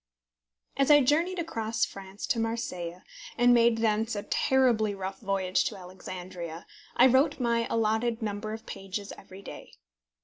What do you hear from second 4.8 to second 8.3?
rough voyage to Alexandria, I wrote my allotted